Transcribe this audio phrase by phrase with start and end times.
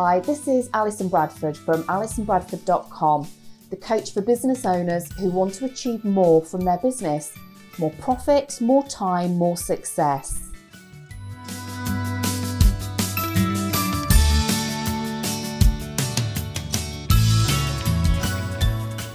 [0.00, 3.26] Hi, this is Alison Bradford from alisonbradford.com,
[3.70, 7.36] the coach for business owners who want to achieve more from their business
[7.80, 10.52] more profit, more time, more success.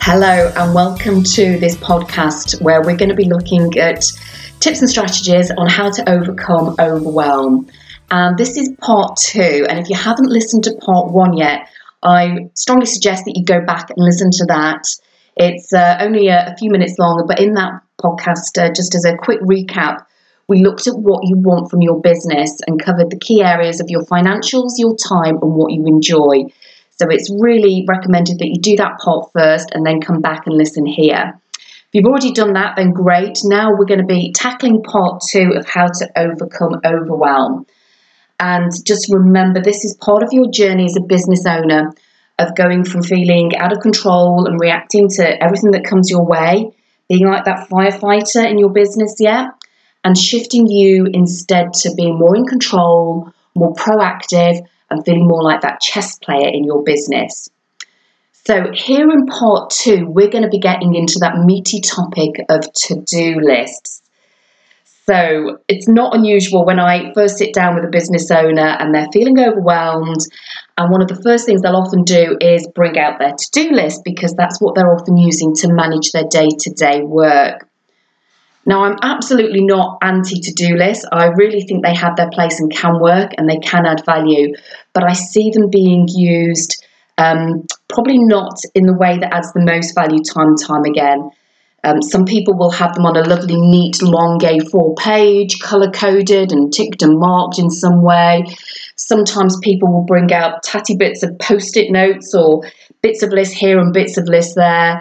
[0.02, 4.04] Hello, and welcome to this podcast where we're going to be looking at
[4.60, 7.70] tips and strategies on how to overcome overwhelm.
[8.12, 9.66] And this is part two.
[9.70, 11.68] And if you haven't listened to part one yet,
[12.04, 14.84] I strongly suggest that you go back and listen to that.
[15.36, 19.06] It's uh, only a, a, few minutes long, but in that podcast, uh, just as
[19.06, 20.06] a quick recap,
[20.48, 23.90] we looked at what you want from your business and covered the key areas of
[23.90, 26.44] your financials, your time, and what you enjoy.
[27.00, 30.56] So it's really recommended that you do that part first and then come back and
[30.56, 31.34] listen here.
[31.58, 33.40] If you've already done that, then great.
[33.44, 37.66] Now we're going to be tackling part two of how to overcome overwhelm.
[38.44, 41.94] And just remember, this is part of your journey as a business owner
[42.38, 46.70] of going from feeling out of control and reacting to everything that comes your way,
[47.08, 49.52] being like that firefighter in your business, yeah,
[50.04, 55.62] and shifting you instead to being more in control, more proactive, and feeling more like
[55.62, 57.48] that chess player in your business.
[58.46, 62.74] So, here in part two, we're going to be getting into that meaty topic of
[62.74, 64.03] to do lists.
[65.06, 69.12] So it's not unusual when I first sit down with a business owner and they're
[69.12, 70.22] feeling overwhelmed.
[70.78, 73.72] And one of the first things they'll often do is bring out their to do
[73.72, 77.68] list because that's what they're often using to manage their day to day work.
[78.66, 81.06] Now, I'm absolutely not anti to do lists.
[81.12, 84.54] I really think they have their place and can work and they can add value,
[84.94, 86.82] but I see them being used
[87.18, 91.30] um, probably not in the way that adds the most value time and time again.
[91.86, 96.52] Um, some people will have them on a lovely, neat, long A4 page, colour coded
[96.52, 98.46] and ticked and marked in some way.
[98.96, 102.62] Sometimes people will bring out tatty bits of post it notes or
[103.02, 105.00] bits of lists here and bits of lists there.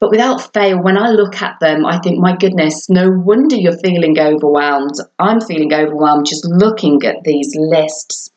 [0.00, 3.78] But without fail, when I look at them, I think, my goodness, no wonder you're
[3.78, 4.94] feeling overwhelmed.
[5.18, 8.30] I'm feeling overwhelmed just looking at these lists.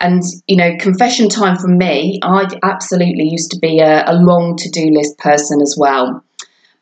[0.00, 4.56] And, you know, confession time from me, I absolutely used to be a, a long
[4.56, 6.24] to do list person as well.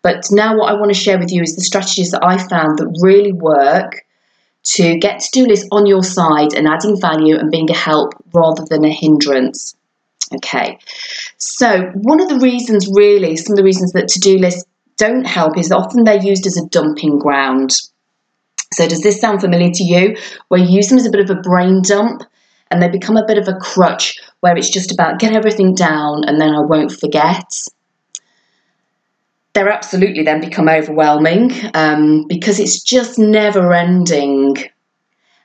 [0.09, 2.79] But now, what I want to share with you is the strategies that I found
[2.79, 4.07] that really work
[4.77, 8.15] to get to do lists on your side and adding value and being a help
[8.33, 9.77] rather than a hindrance.
[10.35, 10.79] Okay,
[11.37, 14.65] so one of the reasons, really, some of the reasons that to do lists
[14.97, 17.73] don't help is often they're used as a dumping ground.
[18.73, 20.17] So, does this sound familiar to you?
[20.49, 22.23] Where you use them as a bit of a brain dump
[22.71, 26.25] and they become a bit of a crutch where it's just about get everything down
[26.25, 27.53] and then I won't forget
[29.59, 34.57] they're absolutely then become overwhelming um, because it's just never ending.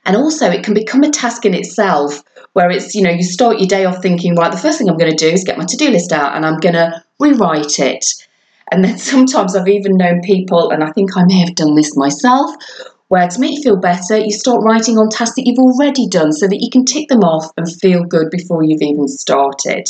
[0.04, 3.58] And also, it can become a task in itself where it's, you know, you start
[3.58, 5.64] your day off thinking, right, the first thing I'm going to do is get my
[5.64, 8.04] to do list out and I'm going to rewrite it.
[8.70, 11.96] And then sometimes I've even known people, and I think I may have done this
[11.96, 12.54] myself,
[13.08, 16.32] where to make you feel better, you start writing on tasks that you've already done
[16.32, 19.88] so that you can tick them off and feel good before you've even started.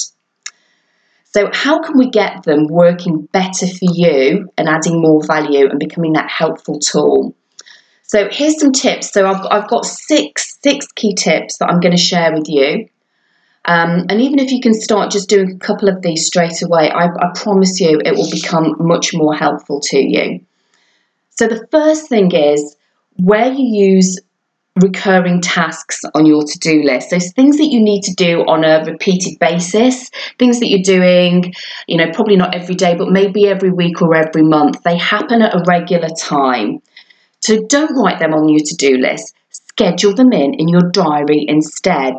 [1.34, 5.81] So, how can we get them working better for you and adding more value and
[5.81, 7.34] becoming that helpful tool?
[8.05, 9.12] So, here's some tips.
[9.12, 12.89] So, I've, I've got six, six key tips that I'm going to share with you.
[13.65, 16.89] Um, and even if you can start just doing a couple of these straight away,
[16.89, 20.41] I, I promise you it will become much more helpful to you.
[21.31, 22.77] So, the first thing is
[23.17, 24.21] where you use
[24.83, 27.11] recurring tasks on your to do list.
[27.11, 31.55] Those things that you need to do on a repeated basis, things that you're doing,
[31.87, 34.83] you know, probably not every day, but maybe every week or every month.
[34.83, 36.83] They happen at a regular time.
[37.41, 41.45] So, don't write them on your to do list, schedule them in in your diary
[41.47, 42.17] instead.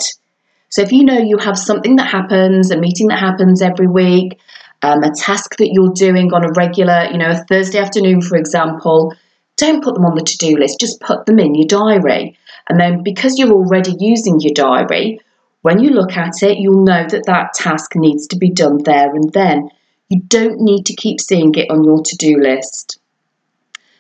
[0.70, 4.40] So, if you know you have something that happens, a meeting that happens every week,
[4.82, 8.38] um, a task that you're doing on a regular, you know, a Thursday afternoon, for
[8.38, 9.14] example,
[9.58, 12.38] don't put them on the to do list, just put them in your diary.
[12.70, 15.20] And then because you're already using your diary,
[15.62, 19.14] when you look at it, you'll know that that task needs to be done there
[19.14, 19.70] and then.
[20.10, 23.00] You don't need to keep seeing it on your to do list.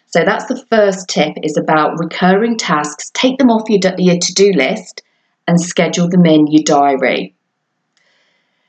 [0.06, 3.10] So that's the first tip is about recurring tasks.
[3.14, 5.02] Take them off your, your to do list
[5.48, 7.36] and schedule them in your diary.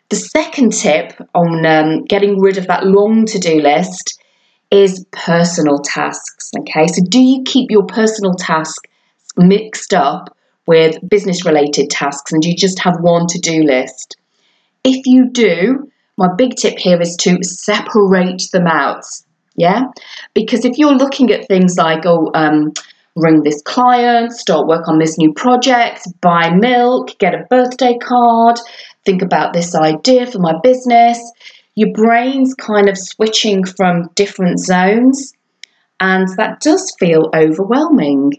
[0.09, 4.21] The second tip on um, getting rid of that long to do list
[4.71, 6.51] is personal tasks.
[6.61, 8.89] Okay, so do you keep your personal task
[9.37, 10.37] mixed up
[10.67, 14.17] with business related tasks and you just have one to do list?
[14.85, 19.05] If you do, my big tip here is to separate them out.
[19.57, 19.85] Yeah,
[20.35, 22.73] because if you're looking at things like, oh, um,
[23.17, 28.59] ring this client, start work on this new project, buy milk, get a birthday card,
[29.07, 31.19] think about this idea for my business.
[31.75, 35.33] Your brain's kind of switching from different zones,
[36.01, 38.35] and that does feel overwhelming.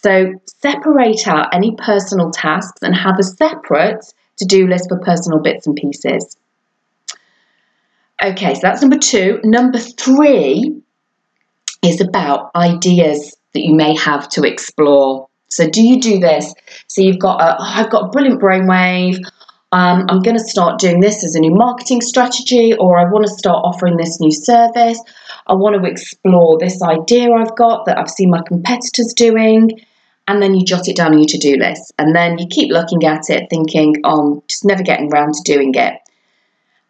[0.00, 4.04] So, separate out any personal tasks and have a separate
[4.36, 6.36] to do list for personal bits and pieces.
[8.22, 9.40] Okay, so that's number two.
[9.42, 10.80] Number three
[11.82, 15.28] is about ideas that you may have to explore.
[15.48, 16.54] So, do you do this?
[16.86, 19.18] So, you've got a, oh, I've got a brilliant brainwave.
[19.72, 23.26] Um, I'm going to start doing this as a new marketing strategy, or I want
[23.26, 24.98] to start offering this new service.
[25.48, 29.80] I want to explore this idea I've got that I've seen my competitors doing.
[30.28, 31.94] And then you jot it down on your to do list.
[31.98, 35.42] And then you keep looking at it, thinking, oh, I'm just never getting around to
[35.42, 35.94] doing it.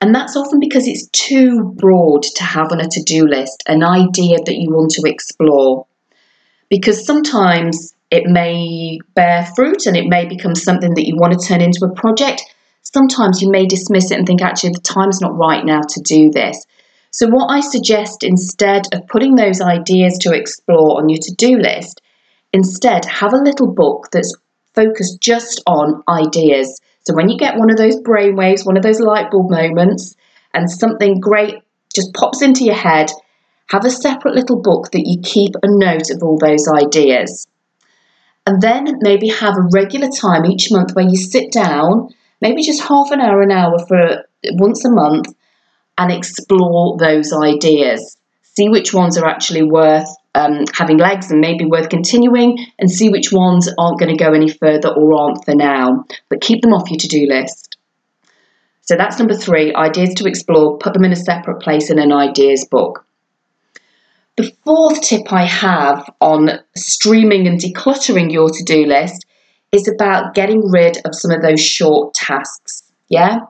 [0.01, 3.85] And that's often because it's too broad to have on a to do list, an
[3.85, 5.87] idea that you want to explore.
[6.69, 11.47] Because sometimes it may bear fruit and it may become something that you want to
[11.47, 12.43] turn into a project.
[12.83, 16.31] Sometimes you may dismiss it and think, actually, the time's not right now to do
[16.31, 16.65] this.
[17.11, 21.59] So, what I suggest instead of putting those ideas to explore on your to do
[21.59, 22.01] list,
[22.53, 24.35] instead have a little book that's
[24.75, 29.01] focused just on ideas so when you get one of those brainwaves, one of those
[29.01, 30.15] light bulb moments,
[30.53, 31.55] and something great
[31.95, 33.11] just pops into your head,
[33.71, 37.47] have a separate little book that you keep a note of all those ideas.
[38.47, 42.11] And then maybe have a regular time each month where you sit down,
[42.43, 45.29] maybe just half an hour, an hour for once a month,
[45.97, 48.19] and explore those ideas.
[48.43, 53.09] See which ones are actually worth um, having legs and maybe worth continuing, and see
[53.09, 56.05] which ones aren't going to go any further or aren't for now.
[56.29, 57.77] But keep them off your to do list.
[58.83, 62.13] So that's number three ideas to explore, put them in a separate place in an
[62.13, 63.05] ideas book.
[64.39, 69.27] The fourth tip I have on streaming and decluttering your to do list
[69.73, 72.85] is about getting rid of some of those short tasks.
[73.09, 73.41] Yeah?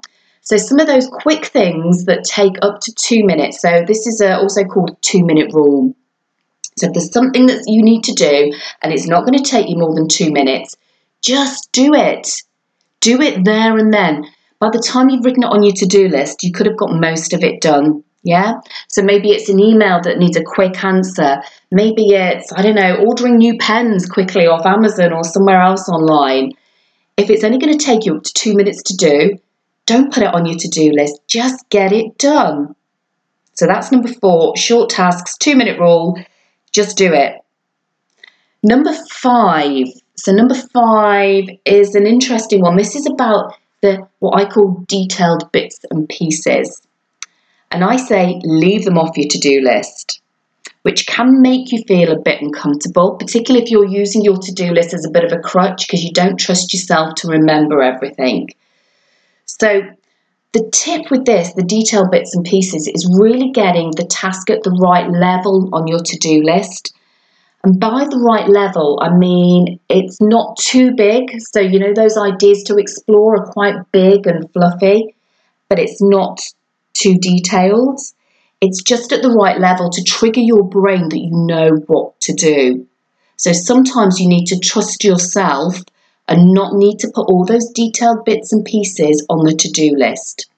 [0.40, 3.60] So, some of those quick things that take up to two minutes.
[3.60, 5.94] So, this is uh, also called two minute rule.
[6.78, 8.52] So if there's something that you need to do
[8.82, 10.76] and it's not going to take you more than two minutes,
[11.22, 12.28] just do it.
[13.00, 14.26] Do it there and then.
[14.60, 16.90] By the time you've written it on your to do list, you could have got
[16.92, 18.02] most of it done.
[18.24, 18.60] Yeah?
[18.88, 21.40] So maybe it's an email that needs a quick answer.
[21.70, 26.52] Maybe it's, I don't know, ordering new pens quickly off Amazon or somewhere else online.
[27.16, 29.38] If it's only going to take you up to two minutes to do,
[29.86, 31.20] don't put it on your to do list.
[31.26, 32.74] Just get it done.
[33.54, 36.16] So that's number four short tasks, two minute rule.
[36.72, 37.36] Just do it.
[38.62, 39.86] Number five.
[40.16, 42.76] So number five is an interesting one.
[42.76, 46.82] This is about the what I call detailed bits and pieces.
[47.70, 50.20] And I say leave them off your to-do list,
[50.82, 54.94] which can make you feel a bit uncomfortable, particularly if you're using your to-do list
[54.94, 58.48] as a bit of a crutch because you don't trust yourself to remember everything.
[59.44, 59.82] So
[60.52, 64.62] the tip with this, the detailed bits and pieces, is really getting the task at
[64.62, 66.94] the right level on your to do list.
[67.64, 71.40] And by the right level, I mean it's not too big.
[71.52, 75.14] So, you know, those ideas to explore are quite big and fluffy,
[75.68, 76.40] but it's not
[76.94, 78.00] too detailed.
[78.60, 82.32] It's just at the right level to trigger your brain that you know what to
[82.32, 82.86] do.
[83.36, 85.80] So sometimes you need to trust yourself
[86.28, 89.96] and not need to put all those detailed bits and pieces on the to do
[89.96, 90.48] list.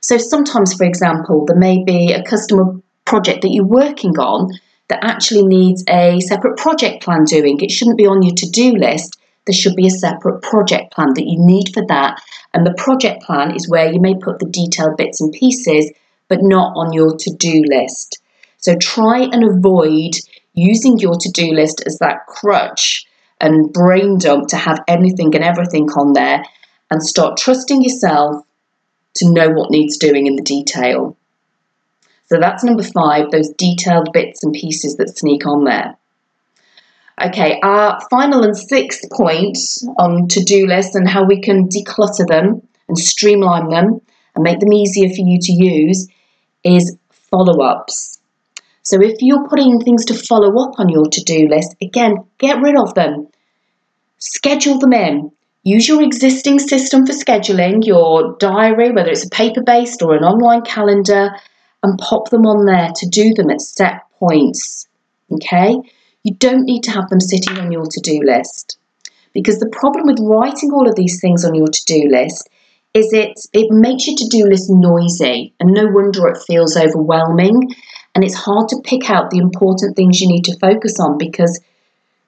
[0.00, 4.50] So sometimes, for example, there may be a customer project that you're working on
[4.88, 7.60] that actually needs a separate project plan doing.
[7.60, 9.18] It shouldn't be on your to do list.
[9.46, 12.22] There should be a separate project plan that you need for that.
[12.52, 15.90] And the project plan is where you may put the detailed bits and pieces,
[16.28, 18.20] but not on your to do list.
[18.58, 20.12] So try and avoid
[20.52, 23.03] using your to do list as that crutch
[23.44, 26.42] and brain dump to have anything and everything on there
[26.90, 28.42] and start trusting yourself
[29.16, 31.14] to know what needs doing in the detail.
[32.26, 35.94] So that's number five, those detailed bits and pieces that sneak on there.
[37.22, 39.58] Okay, our final and sixth point
[39.98, 44.00] on to do lists and how we can declutter them and streamline them
[44.34, 46.08] and make them easier for you to use
[46.64, 48.18] is follow ups.
[48.82, 52.60] So if you're putting things to follow up on your to do list, again, get
[52.62, 53.28] rid of them.
[54.26, 55.30] Schedule them in.
[55.64, 60.24] Use your existing system for scheduling, your diary, whether it's a paper based or an
[60.24, 61.28] online calendar,
[61.82, 64.88] and pop them on there to do them at set points.
[65.30, 65.76] Okay?
[66.22, 68.78] You don't need to have them sitting on your to do list.
[69.34, 72.48] Because the problem with writing all of these things on your to do list
[72.94, 77.74] is it, it makes your to do list noisy, and no wonder it feels overwhelming.
[78.14, 81.60] And it's hard to pick out the important things you need to focus on because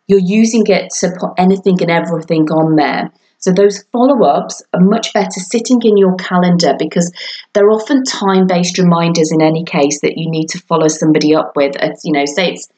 [0.06, 3.10] you're using it to put anything and everything on there.
[3.38, 7.12] So those follow ups are much better sitting in your calendar because
[7.52, 11.52] they're often time based reminders in any case that you need to follow somebody up
[11.54, 11.76] with.
[11.78, 12.68] It's, you know, say it's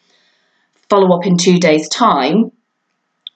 [0.90, 2.50] follow up in two days' time.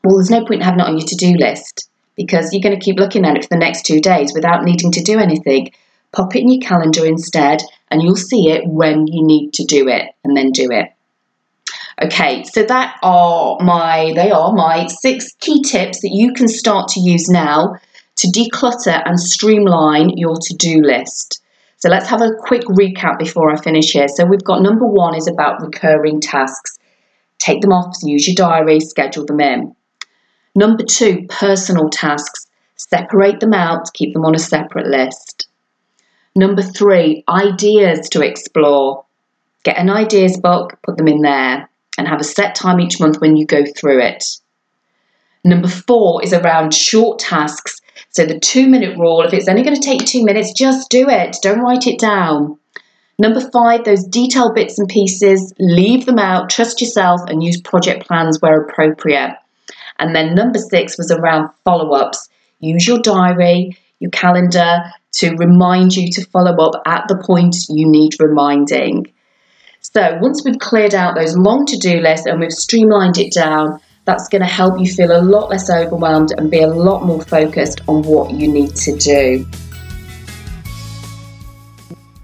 [0.04, 2.84] Well, there's no point having it on your to do list because you're going to
[2.84, 5.70] keep looking at it for the next two days without needing to do anything.
[6.12, 9.88] Pop it in your calendar instead, and you'll see it when you need to do
[9.88, 10.92] it, and then do it.
[12.00, 16.88] Okay, so that are my they are my six key tips that you can start
[16.88, 17.74] to use now
[18.16, 21.42] to declutter and streamline your to-do list.
[21.76, 24.06] So let's have a quick recap before I finish here.
[24.08, 26.78] So we've got number 1 is about recurring tasks.
[27.38, 29.74] Take them off, use your diary, schedule them in.
[30.54, 32.46] Number 2, personal tasks.
[32.76, 35.48] Separate them out, keep them on a separate list.
[36.36, 39.04] Number 3, ideas to explore.
[39.64, 41.68] Get an ideas book, put them in there
[41.98, 44.24] and have a set time each month when you go through it.
[45.44, 47.80] Number four is around short tasks.
[48.10, 51.08] So the two minute rule if it's only going to take two minutes, just do
[51.08, 51.36] it.
[51.42, 52.58] Don't write it down.
[53.18, 58.06] Number five, those detailed bits and pieces, leave them out, trust yourself, and use project
[58.06, 59.36] plans where appropriate.
[59.98, 62.28] And then number six was around follow ups.
[62.60, 64.78] Use your diary, your calendar
[65.12, 69.11] to remind you to follow up at the point you need reminding.
[69.94, 73.78] So once we've cleared out those long to do lists and we've streamlined it down,
[74.06, 77.20] that's going to help you feel a lot less overwhelmed and be a lot more
[77.20, 79.46] focused on what you need to do.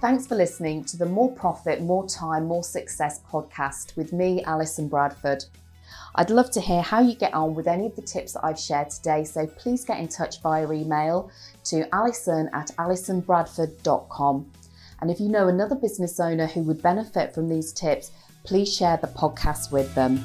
[0.00, 4.88] Thanks for listening to the More Profit, More Time, More Success podcast with me, Alison
[4.88, 5.44] Bradford.
[6.14, 8.58] I'd love to hear how you get on with any of the tips that I've
[8.58, 11.30] shared today, so please get in touch via email
[11.64, 14.52] to alison at alisonbradford.com.
[15.00, 18.10] And if you know another business owner who would benefit from these tips,
[18.44, 20.24] please share the podcast with them.